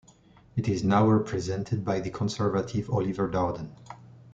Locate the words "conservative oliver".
2.09-3.27